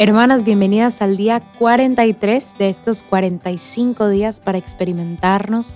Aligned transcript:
Hermanas, 0.00 0.44
bienvenidas 0.44 1.02
al 1.02 1.16
día 1.16 1.40
43 1.58 2.54
de 2.56 2.68
estos 2.68 3.02
45 3.02 4.08
días 4.08 4.38
para 4.38 4.56
experimentarnos 4.56 5.74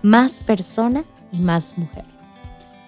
más 0.00 0.40
persona 0.40 1.04
y 1.32 1.38
más 1.38 1.76
mujer. 1.76 2.04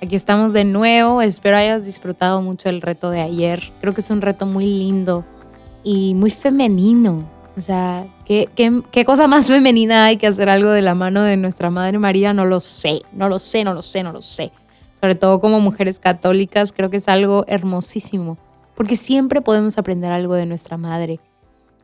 Aquí 0.03 0.17
estamos 0.17 0.55
de 0.55 0.65
nuevo, 0.65 1.21
espero 1.21 1.59
hayas 1.59 1.85
disfrutado 1.85 2.41
mucho 2.41 2.71
el 2.71 2.81
reto 2.81 3.11
de 3.11 3.21
ayer. 3.21 3.61
Creo 3.83 3.93
que 3.93 4.01
es 4.01 4.09
un 4.09 4.23
reto 4.23 4.47
muy 4.47 4.65
lindo 4.65 5.27
y 5.85 6.15
muy 6.15 6.31
femenino. 6.31 7.29
O 7.59 7.61
sea, 7.61 8.07
¿qué, 8.25 8.49
qué, 8.55 9.05
cosa 9.05 9.27
más 9.27 9.49
femenina 9.49 10.07
hay 10.07 10.17
que 10.17 10.27
hacer 10.27 10.49
algo 10.49 10.71
de 10.71 10.81
la 10.81 10.95
mano 10.95 11.23
de 11.23 11.37
nuestra 11.37 11.69
Madre 11.69 11.99
María? 11.99 12.33
No 12.33 12.47
lo 12.47 12.59
sé, 12.61 13.03
no 13.13 13.29
lo 13.29 13.39
sé, 13.39 13.65
no 13.65 13.75
lo 13.75 13.83
sé, 13.83 14.03
no 14.03 14.13
lo 14.13 14.23
sé. 14.23 14.51
Sobre 15.01 15.15
todo 15.15 15.41
como 15.41 15.61
mujeres 15.61 15.99
católicas, 15.99 16.73
creo 16.73 16.91
que 16.91 16.99
es 16.99 17.09
algo 17.09 17.45
hermosísimo 17.49 18.37
porque 18.81 18.97
siempre 18.97 19.43
podemos 19.43 19.77
aprender 19.77 20.11
algo 20.11 20.33
de 20.33 20.47
nuestra 20.47 20.79
madre. 20.79 21.21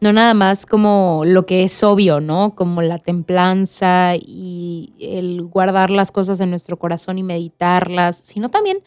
No 0.00 0.14
nada 0.14 0.32
más 0.32 0.64
como 0.64 1.24
lo 1.26 1.44
que 1.44 1.62
es 1.62 1.84
obvio, 1.84 2.20
¿no? 2.20 2.54
Como 2.54 2.80
la 2.80 2.98
templanza 2.98 4.14
y 4.16 4.94
el 4.98 5.42
guardar 5.42 5.90
las 5.90 6.10
cosas 6.10 6.40
en 6.40 6.48
nuestro 6.48 6.78
corazón 6.78 7.18
y 7.18 7.22
meditarlas, 7.22 8.22
sino 8.24 8.48
también 8.48 8.78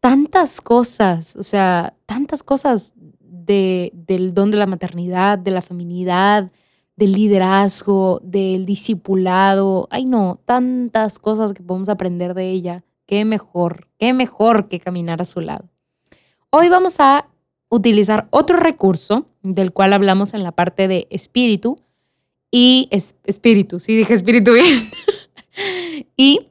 tantas 0.00 0.60
cosas, 0.60 1.36
o 1.36 1.44
sea, 1.44 1.94
tantas 2.06 2.42
cosas 2.42 2.92
de, 3.20 3.92
del 3.94 4.34
don 4.34 4.50
de 4.50 4.56
la 4.56 4.66
maternidad, 4.66 5.38
de 5.38 5.52
la 5.52 5.62
feminidad, 5.62 6.50
del 6.96 7.12
liderazgo, 7.12 8.20
del 8.24 8.66
discipulado. 8.66 9.86
Ay, 9.92 10.06
no, 10.06 10.40
tantas 10.44 11.20
cosas 11.20 11.52
que 11.52 11.62
podemos 11.62 11.88
aprender 11.88 12.34
de 12.34 12.50
ella. 12.50 12.84
Qué 13.08 13.24
mejor, 13.24 13.88
qué 13.98 14.12
mejor 14.12 14.68
que 14.68 14.80
caminar 14.80 15.22
a 15.22 15.24
su 15.24 15.40
lado. 15.40 15.70
Hoy 16.50 16.68
vamos 16.68 16.96
a 16.98 17.26
utilizar 17.70 18.28
otro 18.30 18.58
recurso 18.58 19.24
del 19.42 19.72
cual 19.72 19.94
hablamos 19.94 20.34
en 20.34 20.42
la 20.42 20.52
parte 20.52 20.88
de 20.88 21.06
espíritu 21.08 21.76
y 22.50 22.86
espíritu, 22.92 23.78
sí 23.78 23.96
dije 23.96 24.12
espíritu 24.12 24.52
bien. 24.52 24.86
y 26.18 26.48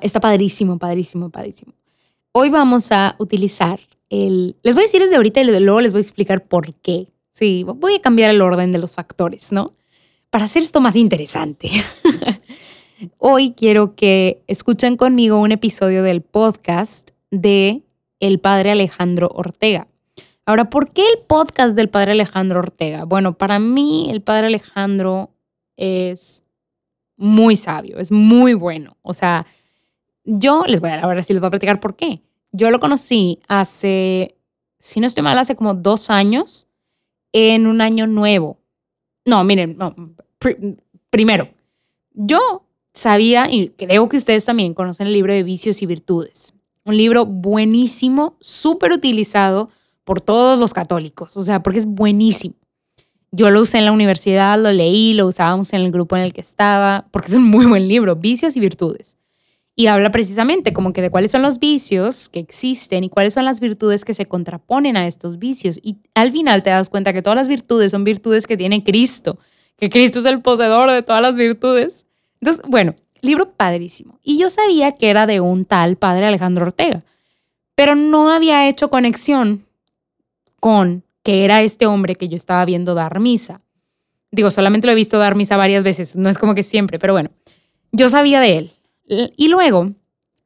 está 0.00 0.20
padrísimo, 0.20 0.78
padrísimo, 0.78 1.28
padrísimo. 1.30 1.72
Hoy 2.30 2.48
vamos 2.48 2.92
a 2.92 3.16
utilizar 3.18 3.80
el... 4.10 4.54
Les 4.62 4.76
voy 4.76 4.84
a 4.84 4.86
decir 4.86 5.02
desde 5.02 5.16
ahorita 5.16 5.40
y 5.40 5.58
luego 5.58 5.80
les 5.80 5.92
voy 5.92 6.02
a 6.02 6.04
explicar 6.04 6.46
por 6.46 6.72
qué. 6.76 7.08
Sí, 7.32 7.64
voy 7.64 7.96
a 7.96 8.00
cambiar 8.00 8.30
el 8.30 8.40
orden 8.42 8.70
de 8.70 8.78
los 8.78 8.94
factores, 8.94 9.50
¿no? 9.50 9.72
Para 10.30 10.44
hacer 10.44 10.62
esto 10.62 10.80
más 10.80 10.94
interesante. 10.94 11.68
Hoy 13.18 13.54
quiero 13.56 13.94
que 13.96 14.42
escuchen 14.46 14.96
conmigo 14.96 15.40
un 15.40 15.52
episodio 15.52 16.02
del 16.02 16.22
podcast 16.22 17.10
de 17.30 17.82
el 18.20 18.38
padre 18.38 18.70
Alejandro 18.70 19.28
Ortega. 19.34 19.88
Ahora, 20.44 20.70
¿por 20.70 20.88
qué 20.88 21.02
el 21.02 21.24
podcast 21.26 21.74
del 21.74 21.88
padre 21.88 22.12
Alejandro 22.12 22.60
Ortega? 22.60 23.04
Bueno, 23.04 23.36
para 23.36 23.58
mí 23.58 24.08
el 24.10 24.22
padre 24.22 24.48
Alejandro 24.48 25.30
es 25.76 26.44
muy 27.16 27.56
sabio, 27.56 27.98
es 27.98 28.12
muy 28.12 28.54
bueno. 28.54 28.96
O 29.02 29.14
sea, 29.14 29.46
yo 30.24 30.64
les 30.66 30.80
voy 30.80 30.90
a 30.90 31.00
ahora 31.00 31.22
sí 31.22 31.32
les 31.32 31.40
voy 31.40 31.48
a 31.48 31.52
platicar 31.52 31.80
por 31.80 31.96
qué. 31.96 32.22
Yo 32.52 32.70
lo 32.70 32.80
conocí 32.80 33.40
hace, 33.48 34.36
si 34.78 35.00
no 35.00 35.06
estoy 35.06 35.22
mal, 35.22 35.38
hace 35.38 35.56
como 35.56 35.74
dos 35.74 36.10
años 36.10 36.68
en 37.32 37.66
un 37.66 37.80
año 37.80 38.06
nuevo. 38.06 38.58
No, 39.24 39.42
miren, 39.44 39.76
no, 39.78 39.94
primero, 41.10 41.48
yo 42.12 42.66
sabía, 42.94 43.48
y 43.50 43.68
creo 43.70 44.08
que 44.08 44.16
ustedes 44.16 44.44
también 44.44 44.74
conocen 44.74 45.08
el 45.08 45.12
libro 45.12 45.32
de 45.32 45.42
vicios 45.42 45.82
y 45.82 45.86
virtudes. 45.86 46.54
Un 46.84 46.96
libro 46.96 47.26
buenísimo, 47.26 48.36
súper 48.40 48.92
utilizado 48.92 49.70
por 50.04 50.20
todos 50.20 50.58
los 50.58 50.74
católicos, 50.74 51.36
o 51.36 51.42
sea, 51.42 51.62
porque 51.62 51.78
es 51.78 51.86
buenísimo. 51.86 52.54
Yo 53.30 53.50
lo 53.50 53.62
usé 53.62 53.78
en 53.78 53.86
la 53.86 53.92
universidad, 53.92 54.60
lo 54.60 54.70
leí, 54.72 55.14
lo 55.14 55.26
usábamos 55.26 55.72
en 55.72 55.80
el 55.80 55.90
grupo 55.90 56.16
en 56.16 56.22
el 56.22 56.34
que 56.34 56.42
estaba, 56.42 57.06
porque 57.12 57.28
es 57.28 57.34
un 57.34 57.44
muy 57.44 57.64
buen 57.64 57.88
libro, 57.88 58.16
Vicios 58.16 58.56
y 58.56 58.60
Virtudes. 58.60 59.16
Y 59.74 59.86
habla 59.86 60.10
precisamente 60.10 60.74
como 60.74 60.92
que 60.92 61.00
de 61.00 61.10
cuáles 61.10 61.30
son 61.30 61.40
los 61.40 61.58
vicios 61.58 62.28
que 62.28 62.40
existen 62.40 63.04
y 63.04 63.08
cuáles 63.08 63.32
son 63.32 63.46
las 63.46 63.58
virtudes 63.58 64.04
que 64.04 64.12
se 64.12 64.26
contraponen 64.26 64.98
a 64.98 65.06
estos 65.06 65.38
vicios. 65.38 65.80
Y 65.82 65.96
al 66.14 66.30
final 66.30 66.62
te 66.62 66.68
das 66.68 66.90
cuenta 66.90 67.14
que 67.14 67.22
todas 67.22 67.38
las 67.38 67.48
virtudes 67.48 67.92
son 67.92 68.04
virtudes 68.04 68.46
que 68.46 68.58
tiene 68.58 68.84
Cristo, 68.84 69.38
que 69.78 69.88
Cristo 69.88 70.18
es 70.18 70.26
el 70.26 70.42
poseedor 70.42 70.90
de 70.90 71.02
todas 71.02 71.22
las 71.22 71.36
virtudes. 71.36 72.04
Entonces, 72.42 72.64
bueno, 72.68 72.94
Libro 73.22 73.52
padrísimo. 73.52 74.18
Y 74.24 74.36
yo 74.36 74.50
sabía 74.50 74.92
que 74.92 75.08
era 75.08 75.26
de 75.26 75.40
un 75.40 75.64
tal 75.64 75.96
padre 75.96 76.26
Alejandro 76.26 76.66
Ortega, 76.66 77.04
pero 77.76 77.94
no 77.94 78.30
había 78.30 78.68
hecho 78.68 78.90
conexión 78.90 79.64
con 80.58 81.04
que 81.22 81.44
era 81.44 81.62
este 81.62 81.86
hombre 81.86 82.16
que 82.16 82.28
yo 82.28 82.36
estaba 82.36 82.64
viendo 82.64 82.94
dar 82.94 83.20
misa. 83.20 83.60
Digo, 84.32 84.50
solamente 84.50 84.88
lo 84.88 84.92
he 84.92 84.96
visto 84.96 85.18
dar 85.18 85.36
misa 85.36 85.56
varias 85.56 85.84
veces, 85.84 86.16
no 86.16 86.28
es 86.28 86.36
como 86.36 86.56
que 86.56 86.64
siempre, 86.64 86.98
pero 86.98 87.12
bueno, 87.12 87.30
yo 87.92 88.08
sabía 88.08 88.40
de 88.40 88.58
él. 88.58 88.70
Y 89.36 89.46
luego 89.46 89.92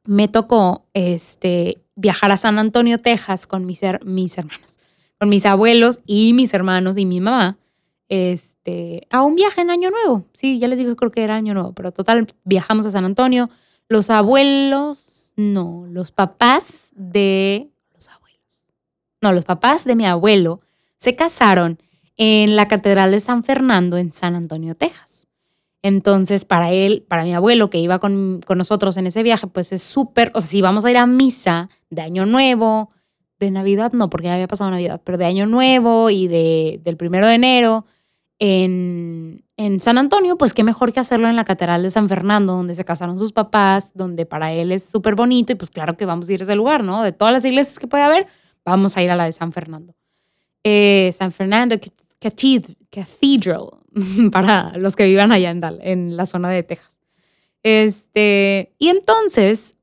me 0.03 0.27
tocó 0.27 0.85
este, 0.93 1.81
viajar 1.95 2.31
a 2.31 2.37
San 2.37 2.59
Antonio, 2.59 2.99
Texas 2.99 3.47
con 3.47 3.65
mis, 3.65 3.81
mis 4.05 4.37
hermanos, 4.37 4.79
con 5.17 5.29
mis 5.29 5.47
abuelos 5.47 5.99
y 6.05 6.33
mis 6.33 6.53
hermanos 6.53 6.95
y 6.97 7.05
mi 7.05 7.21
mamá 7.21 7.57
este, 8.09 9.07
a 9.09 9.23
un 9.23 9.35
viaje 9.35 9.61
en 9.61 9.69
Año 9.69 9.89
Nuevo. 9.89 10.25
Sí, 10.33 10.59
ya 10.59 10.67
les 10.67 10.79
digo, 10.79 10.95
creo 10.95 11.11
que 11.11 11.23
era 11.23 11.35
Año 11.35 11.53
Nuevo, 11.53 11.73
pero 11.73 11.91
total, 11.91 12.27
viajamos 12.43 12.85
a 12.85 12.91
San 12.91 13.05
Antonio. 13.05 13.49
Los 13.89 14.09
abuelos, 14.09 15.33
no, 15.35 15.85
los 15.89 16.11
papás 16.11 16.89
de 16.93 17.69
los 17.93 18.09
abuelos. 18.09 18.63
No, 19.21 19.31
los 19.31 19.45
papás 19.45 19.85
de 19.85 19.95
mi 19.95 20.05
abuelo 20.05 20.61
se 20.97 21.15
casaron 21.15 21.79
en 22.17 22.55
la 22.55 22.67
Catedral 22.67 23.11
de 23.11 23.19
San 23.19 23.43
Fernando 23.43 23.97
en 23.97 24.11
San 24.11 24.35
Antonio, 24.35 24.75
Texas. 24.75 25.27
Entonces, 25.83 26.43
para 26.43 26.71
él, 26.71 27.05
para 27.07 27.23
mi 27.23 27.33
abuelo 27.33 27.69
que 27.69 27.77
iba 27.77 27.99
con, 27.99 28.41
con 28.45 28.57
nosotros 28.57 28.97
en 28.97 29.07
ese 29.07 29.23
viaje, 29.23 29.47
pues 29.47 29.71
es 29.71 29.83
súper, 29.83 30.31
o 30.33 30.41
sea, 30.41 30.49
si 30.49 30.61
vamos 30.61 30.83
a 30.85 30.91
ir 30.91 30.97
a 30.97 31.05
misa 31.05 31.69
de 31.89 32.01
Año 32.01 32.25
Nuevo, 32.25 32.91
de 33.39 33.51
Navidad, 33.51 33.93
no, 33.93 34.09
porque 34.09 34.27
ya 34.27 34.33
había 34.33 34.47
pasado 34.47 34.71
Navidad, 34.71 35.01
pero 35.03 35.17
de 35.17 35.25
Año 35.25 35.45
Nuevo 35.45 36.09
y 36.09 36.27
de, 36.27 36.81
del 36.83 36.97
primero 36.97 37.27
de 37.27 37.35
enero, 37.35 37.85
en, 38.39 39.43
San 39.79 39.97
Antonio, 39.97 40.37
pues 40.37 40.53
qué 40.53 40.63
mejor 40.63 40.93
que 40.93 40.99
hacerlo 40.99 41.27
en 41.27 41.35
la 41.35 41.45
Catedral 41.45 41.83
de 41.83 41.89
San 41.89 42.07
Fernando, 42.09 42.53
donde 42.53 42.75
se 42.75 42.85
casaron 42.85 43.17
sus 43.17 43.33
papás, 43.33 43.91
donde 43.95 44.25
para 44.25 44.53
él 44.53 44.71
es 44.71 44.83
súper 44.83 45.15
bonito 45.15 45.53
y 45.53 45.55
pues 45.55 45.71
claro 45.71 45.97
que 45.97 46.05
vamos 46.05 46.29
a 46.29 46.33
ir 46.33 46.41
a 46.41 46.43
ese 46.43 46.55
lugar, 46.55 46.83
¿no? 46.83 47.03
De 47.03 47.11
todas 47.11 47.33
las 47.33 47.45
iglesias 47.45 47.79
que 47.79 47.87
puede 47.87 48.03
haber, 48.03 48.27
vamos 48.63 48.97
a 48.97 49.03
ir 49.03 49.09
a 49.11 49.15
la 49.15 49.25
de 49.25 49.31
San 49.31 49.51
Fernando. 49.51 49.95
Eh, 50.63 51.11
San 51.17 51.31
Fernando 51.31 51.75
Cathedral, 52.19 53.69
para 54.31 54.77
los 54.77 54.95
que 54.95 55.05
vivan 55.05 55.31
allá 55.31 55.51
en, 55.51 56.17
la 56.17 56.25
zona 56.25 56.49
de 56.49 56.63
Texas. 56.63 56.99
Este, 57.63 58.75
y 58.77 58.89
entonces, 58.89 59.75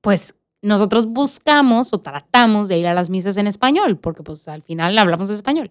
pues 0.00 0.34
nosotros 0.62 1.06
buscamos 1.06 1.92
o 1.92 1.98
tratamos 1.98 2.68
de 2.68 2.78
ir 2.78 2.86
a 2.86 2.94
las 2.94 3.10
misas 3.10 3.36
en 3.36 3.46
español, 3.46 3.98
porque 3.98 4.22
pues 4.22 4.46
al 4.48 4.62
final 4.62 4.98
hablamos 4.98 5.30
español. 5.30 5.70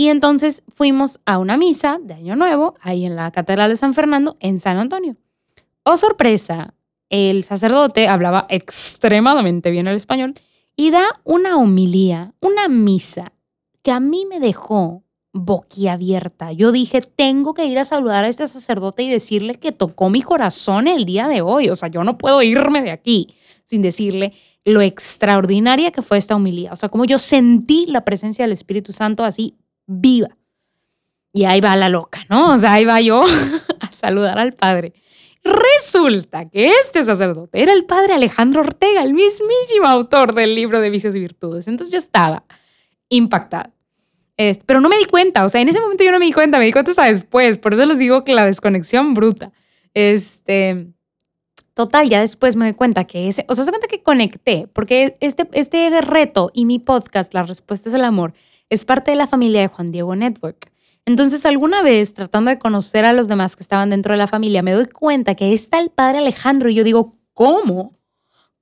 Y 0.00 0.08
entonces 0.08 0.62
fuimos 0.66 1.20
a 1.26 1.36
una 1.36 1.58
misa 1.58 1.98
de 2.02 2.14
Año 2.14 2.34
Nuevo, 2.34 2.74
ahí 2.80 3.04
en 3.04 3.16
la 3.16 3.30
Catedral 3.30 3.68
de 3.68 3.76
San 3.76 3.92
Fernando, 3.92 4.34
en 4.40 4.58
San 4.58 4.78
Antonio. 4.78 5.14
Oh, 5.82 5.98
sorpresa, 5.98 6.72
el 7.10 7.44
sacerdote 7.44 8.08
hablaba 8.08 8.46
extremadamente 8.48 9.70
bien 9.70 9.88
el 9.88 9.96
español 9.96 10.32
y 10.74 10.90
da 10.90 11.04
una 11.24 11.58
homilía, 11.58 12.32
una 12.40 12.66
misa, 12.68 13.34
que 13.82 13.90
a 13.90 14.00
mí 14.00 14.24
me 14.24 14.40
dejó 14.40 15.04
boquiabierta. 15.34 16.50
Yo 16.52 16.72
dije, 16.72 17.02
tengo 17.02 17.52
que 17.52 17.66
ir 17.66 17.78
a 17.78 17.84
saludar 17.84 18.24
a 18.24 18.28
este 18.28 18.46
sacerdote 18.46 19.02
y 19.02 19.10
decirle 19.10 19.56
que 19.56 19.70
tocó 19.70 20.08
mi 20.08 20.22
corazón 20.22 20.88
el 20.88 21.04
día 21.04 21.28
de 21.28 21.42
hoy. 21.42 21.68
O 21.68 21.76
sea, 21.76 21.90
yo 21.90 22.04
no 22.04 22.16
puedo 22.16 22.40
irme 22.40 22.80
de 22.80 22.90
aquí 22.90 23.28
sin 23.66 23.82
decirle 23.82 24.32
lo 24.64 24.80
extraordinaria 24.80 25.90
que 25.90 26.00
fue 26.00 26.16
esta 26.16 26.36
homilía. 26.36 26.72
O 26.72 26.76
sea, 26.76 26.88
como 26.88 27.04
yo 27.04 27.18
sentí 27.18 27.84
la 27.84 28.06
presencia 28.06 28.46
del 28.46 28.52
Espíritu 28.52 28.94
Santo 28.94 29.24
así 29.24 29.58
viva. 29.90 30.36
Y 31.32 31.44
ahí 31.44 31.60
va 31.60 31.76
la 31.76 31.88
loca, 31.88 32.24
¿no? 32.28 32.54
O 32.54 32.58
sea, 32.58 32.74
ahí 32.74 32.84
va 32.84 33.00
yo 33.00 33.22
a 33.80 33.92
saludar 33.92 34.38
al 34.38 34.52
padre. 34.52 34.94
Resulta 35.42 36.48
que 36.48 36.72
este 36.72 37.02
sacerdote 37.02 37.62
era 37.62 37.72
el 37.72 37.86
padre 37.86 38.12
Alejandro 38.12 38.60
Ortega, 38.60 39.02
el 39.02 39.14
mismísimo 39.14 39.86
autor 39.86 40.34
del 40.34 40.54
libro 40.54 40.80
de 40.80 40.90
vicios 40.90 41.14
y 41.16 41.20
virtudes. 41.20 41.66
Entonces 41.66 41.92
yo 41.92 41.98
estaba 41.98 42.44
impactada. 43.08 43.72
Este, 44.36 44.64
pero 44.66 44.80
no 44.80 44.88
me 44.88 44.96
di 44.96 45.04
cuenta, 45.04 45.44
o 45.44 45.48
sea, 45.48 45.60
en 45.60 45.68
ese 45.68 45.80
momento 45.80 46.02
yo 46.02 46.12
no 46.12 46.18
me 46.18 46.24
di 46.24 46.32
cuenta, 46.32 46.58
me 46.58 46.64
di 46.64 46.72
cuenta 46.72 46.92
hasta 46.92 47.04
después, 47.04 47.58
por 47.58 47.74
eso 47.74 47.84
les 47.84 47.98
digo 47.98 48.24
que 48.24 48.32
la 48.32 48.46
desconexión 48.46 49.12
bruta. 49.12 49.52
Este, 49.92 50.88
total, 51.74 52.08
ya 52.08 52.22
después 52.22 52.56
me 52.56 52.66
di 52.66 52.72
cuenta 52.72 53.04
que 53.04 53.28
ese, 53.28 53.44
o 53.48 53.54
sea, 53.54 53.64
se 53.64 53.70
cuenta 53.70 53.86
que 53.86 54.02
conecté, 54.02 54.66
porque 54.72 55.14
este, 55.20 55.46
este 55.52 56.00
reto 56.00 56.50
y 56.54 56.64
mi 56.64 56.78
podcast, 56.78 57.34
La 57.34 57.42
Respuesta 57.42 57.90
es 57.90 57.94
el 57.94 58.04
Amor, 58.04 58.32
es 58.70 58.84
parte 58.86 59.10
de 59.10 59.16
la 59.16 59.26
familia 59.26 59.60
de 59.60 59.68
Juan 59.68 59.92
Diego 59.92 60.16
Network. 60.16 60.72
Entonces, 61.04 61.44
alguna 61.44 61.82
vez, 61.82 62.14
tratando 62.14 62.50
de 62.50 62.58
conocer 62.58 63.04
a 63.04 63.12
los 63.12 63.28
demás 63.28 63.56
que 63.56 63.62
estaban 63.62 63.90
dentro 63.90 64.12
de 64.12 64.18
la 64.18 64.26
familia, 64.26 64.62
me 64.62 64.72
doy 64.72 64.86
cuenta 64.86 65.34
que 65.34 65.52
está 65.52 65.78
el 65.78 65.90
padre 65.90 66.18
Alejandro 66.18 66.70
y 66.70 66.74
yo 66.74 66.84
digo, 66.84 67.16
¿cómo? 67.34 68.00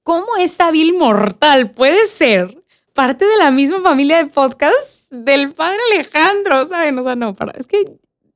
¿cómo 0.08 0.38
esta 0.38 0.70
vil 0.70 0.94
mortal 0.94 1.70
puede 1.72 2.06
ser 2.06 2.64
parte 2.94 3.26
de 3.26 3.36
la 3.36 3.50
misma 3.50 3.82
familia 3.82 4.24
de 4.24 4.30
podcast 4.30 5.12
del 5.12 5.52
padre 5.52 5.76
Alejandro? 5.92 6.64
¿Saben? 6.64 6.98
O 6.98 7.02
sea, 7.02 7.14
no, 7.14 7.34
para, 7.34 7.52
es 7.58 7.66
que 7.66 7.84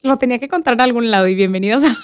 lo 0.02 0.18
tenía 0.18 0.38
que 0.38 0.48
contar 0.48 0.74
en 0.74 0.82
algún 0.82 1.10
lado 1.10 1.28
y 1.28 1.34
bienvenidos 1.34 1.82
a, 1.84 1.96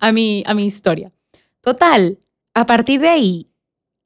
a, 0.00 0.10
mi, 0.10 0.42
a 0.44 0.54
mi 0.54 0.66
historia. 0.66 1.12
Total, 1.60 2.18
a 2.52 2.66
partir 2.66 2.98
de 2.98 3.10
ahí, 3.10 3.49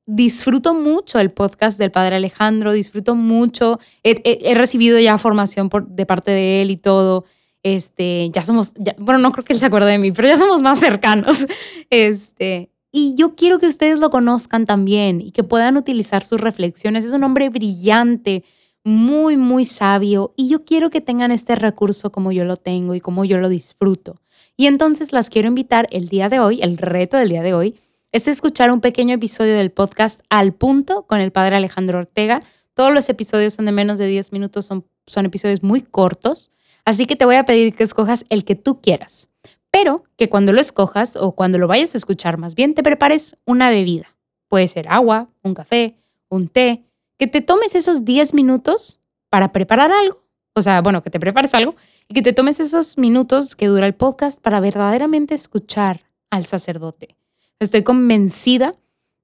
disfruto 0.07 0.75
mucho 0.75 1.19
el 1.19 1.31
podcast 1.31 1.79
del 1.79 1.91
padre 1.91 2.17
Alejandro, 2.17 2.73
disfruto 2.73 3.15
mucho, 3.15 3.79
he, 4.03 4.55
recibido 4.55 4.99
ya 4.99 5.19
formación 5.19 5.69
por, 5.69 5.87
de 5.89 6.07
parte 6.07 6.31
de 6.31 6.63
él 6.63 6.71
y 6.71 6.77
todo. 6.77 7.25
Este, 7.63 8.31
ya 8.31 8.43
somos, 8.43 8.75
bueno, 8.99 9.19
no 9.19 9.33
creo 9.33 9.45
que 9.45 9.55
él 9.55 9.59
se 9.59 9.67
acuerde 9.67 9.93
de 9.93 9.99
mí, 9.99 10.13
pero 10.13 10.29
ya 10.29 10.37
somos 10.37 10.63
más 10.63 10.79
cercanos. 10.79 11.47
Este, 11.91 12.71
y 12.91 13.15
yo 13.15 13.35
quiero 13.35 13.59
que 13.59 13.67
ustedes 13.67 13.99
lo 13.99 14.11
conozcan 14.11 14.67
también 14.67 15.21
y 15.21 15.31
que 15.31 15.45
puedan 15.45 15.77
utilizar 15.77 16.23
sus 16.23 16.41
reflexiones. 16.41 17.05
Es 17.05 17.13
un 17.13 17.25
hombre 17.25 17.49
brillante, 17.49 18.45
muy, 18.85 19.37
muy 19.37 19.65
sabio 19.65 20.33
y 20.37 20.49
yo 20.49 20.65
quiero 20.65 20.91
que 20.91 21.01
tengan 21.01 21.33
este 21.33 21.55
recurso 21.55 22.13
como 22.13 22.33
yo 22.33 22.45
lo 22.45 22.57
tengo 22.57 22.95
y 22.95 23.01
como 23.01 23.25
yo 23.25 23.39
lo 23.39 23.49
disfruto. 23.49 24.21
Y 24.57 24.67
entonces 24.67 25.13
las 25.13 25.31
quiero 25.31 25.49
invitar 25.49 25.87
el 25.91 26.09
día 26.09 26.29
de 26.29 26.39
hoy, 26.39 26.61
el 26.63 26.77
reto 26.77 27.17
del 27.17 27.31
día 27.31 27.43
de 27.43 27.55
hoy, 27.55 27.75
es 28.15 28.29
escuchar 28.29 28.71
un 28.71 28.81
pequeño 28.81 29.17
episodio 29.17 29.57
del 29.57 29.73
podcast 29.73 30.21
Al 30.31 30.55
Punto 30.55 31.05
con 31.09 31.19
el 31.19 31.33
padre 31.33 31.57
Alejandro 31.57 31.99
Ortega. 31.99 32.41
Todos 32.73 32.95
los 32.95 33.09
episodios 33.09 33.55
son 33.55 33.65
de 33.65 33.73
menos 33.73 33.99
de 33.99 34.07
10 34.07 34.33
minutos, 34.33 34.67
son, 34.67 34.87
son 35.05 35.27
episodios 35.27 35.65
muy 35.65 35.81
cortos, 35.81 36.53
así 36.85 37.07
que 37.07 37.17
te 37.17 37.25
voy 37.25 37.35
a 37.35 37.45
pedir 37.45 37.75
que 37.75 37.83
escojas 37.83 38.25
el 38.29 38.45
que 38.45 38.55
tú 38.55 38.81
quieras, 38.81 39.31
pero 39.73 40.05
que 40.17 40.29
cuando 40.29 40.53
lo 40.53 40.61
escojas 40.61 41.17
o 41.17 41.33
cuando 41.33 41.59
lo 41.59 41.67
vayas 41.67 41.97
a 41.97 41.99
escuchar 41.99 42.39
más 42.39 42.55
bien, 42.55 42.75
te 42.75 42.85
prepares 42.85 43.35
una 43.47 43.69
bebida. 43.69 44.15
Puede 44.47 44.69
ser 44.69 44.87
agua, 44.91 45.29
un 45.43 45.55
café, 45.55 45.97
un 46.29 46.47
té, 46.47 46.85
que 47.19 47.27
te 47.27 47.41
tomes 47.41 47.75
esos 47.75 48.05
10 48.05 48.33
minutos 48.33 49.01
para 49.29 49.51
preparar 49.51 49.91
algo, 49.91 50.23
o 50.55 50.63
sea, 50.63 50.83
bueno, 50.83 51.03
que 51.03 51.11
te 51.11 51.19
prepares 51.19 51.53
algo 51.53 51.75
y 52.07 52.15
que 52.15 52.23
te 52.23 52.33
tomes 52.33 52.61
esos 52.61 52.97
minutos 52.97 53.57
que 53.57 53.67
dura 53.67 53.89
el 53.89 53.95
podcast 53.95 54.41
para 54.41 54.61
verdaderamente 54.61 55.35
escuchar 55.35 56.03
al 56.31 56.47
sacerdote 56.47 57.17
Estoy 57.61 57.83
convencida 57.83 58.73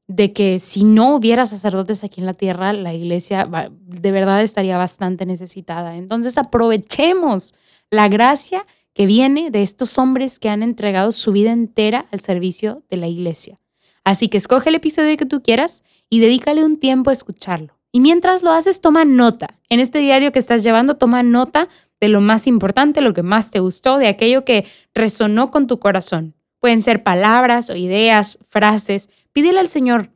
de 0.07 0.33
que 0.33 0.59
si 0.59 0.83
no 0.83 1.15
hubiera 1.15 1.47
sacerdotes 1.47 2.03
aquí 2.03 2.21
en 2.21 2.27
la 2.27 2.35
tierra, 2.35 2.73
la 2.73 2.93
iglesia 2.93 3.49
de 3.79 4.11
verdad 4.11 4.43
estaría 4.43 4.77
bastante 4.77 5.25
necesitada. 5.25 5.97
Entonces 5.97 6.37
aprovechemos 6.37 7.55
la 7.91 8.09
gracia 8.09 8.61
que 8.93 9.07
viene 9.07 9.51
de 9.51 9.63
estos 9.63 9.99
hombres 9.99 10.41
que 10.41 10.49
han 10.49 10.63
entregado 10.63 11.13
su 11.13 11.31
vida 11.31 11.53
entera 11.53 12.07
al 12.11 12.21
servicio 12.21 12.83
de 12.91 12.97
la 12.97 13.07
iglesia. 13.07 13.61
Así 14.03 14.29
que 14.29 14.39
escoge 14.39 14.71
el 14.71 14.75
episodio 14.75 15.17
que 15.17 15.27
tú 15.27 15.43
quieras 15.43 15.85
y 16.09 16.21
dedícale 16.21 16.65
un 16.65 16.79
tiempo 16.79 17.11
a 17.11 17.13
escucharlo. 17.13 17.79
Y 17.93 18.01
mientras 18.01 18.43
lo 18.43 18.51
haces, 18.51 18.81
toma 18.81 19.05
nota. 19.05 19.59
En 19.69 19.81
este 19.81 19.99
diario 19.99 20.33
que 20.33 20.39
estás 20.39 20.63
llevando, 20.63 20.97
toma 20.97 21.23
nota 21.23 21.69
de 22.01 22.09
lo 22.09 22.21
más 22.21 22.47
importante, 22.47 23.01
lo 23.01 23.13
que 23.13 23.23
más 23.23 23.51
te 23.51 23.61
gustó, 23.61 23.99
de 23.99 24.09
aquello 24.09 24.45
que 24.45 24.67
resonó 24.95 25.51
con 25.51 25.67
tu 25.67 25.79
corazón. 25.79 26.35
Pueden 26.61 26.83
ser 26.83 27.03
palabras 27.03 27.71
o 27.71 27.77
ideas, 27.77 28.39
frases. 28.43 29.11
Pídele 29.33 29.59
al 29.59 29.69
Señor 29.69 30.11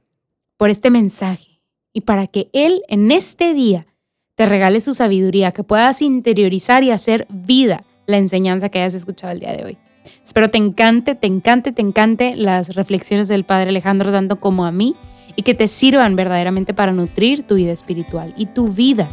por 0.56 0.70
este 0.70 0.91
mensaje 0.91 1.61
y 1.93 2.02
para 2.02 2.26
que 2.26 2.49
Él 2.52 2.82
en 2.88 3.11
este 3.11 3.55
día 3.55 3.87
te 4.35 4.46
regale 4.46 4.81
su 4.81 4.94
sabiduría, 4.94 5.52
que 5.52 5.64
puedas 5.64 6.02
interiorizar 6.02 6.82
y 6.85 6.91
hacer 6.91 7.26
vida 7.31 7.85
la 8.06 8.19
enseñanza 8.19 8.69
que 8.69 8.81
hayas 8.81 8.94
escuchado 8.94 9.32
el 9.32 9.41
día 9.41 9.52
de 9.52 9.64
hoy. 9.64 9.79
Espero 10.23 10.50
te 10.50 10.58
encante, 10.58 11.14
te 11.14 11.26
encante, 11.26 11.73
te 11.73 11.82
encante 11.82 12.37
las 12.37 12.75
reflexiones 12.75 13.29
del 13.29 13.44
Padre 13.44 13.70
Alejandro 13.70 14.12
tanto 14.12 14.40
como 14.40 14.64
a 14.67 14.73
mí 14.73 14.97
y 15.37 15.43
que 15.43 15.55
te 15.55 15.69
sirvan 15.69 16.17
verdaderamente 16.17 16.75
para 16.75 16.93
nutrir 16.93 17.44
tu 17.44 17.55
vida 17.55 17.73
espiritual 17.73 18.35
y 18.37 18.47
tu 18.47 18.69
vida. 18.69 19.08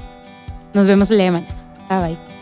Nos 0.74 0.88
vemos 0.88 1.10
el 1.12 1.18
día 1.18 1.26
de 1.26 1.32
mañana. 1.32 1.88
Bye 1.90 2.00
bye. 2.00 2.41